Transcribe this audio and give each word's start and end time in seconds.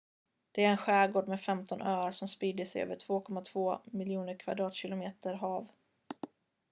det 0.51 0.63
är 0.63 0.69
en 0.69 0.77
skärgård 0.77 1.27
med 1.27 1.41
15 1.41 1.81
öar 1.81 2.11
som 2.11 2.27
sprider 2.27 2.65
sig 2.65 2.81
över 2.81 2.95
2,2 2.95 3.79
miljoner 3.85 4.35
kvadratkilometer 4.37 5.33
hav 5.33 5.67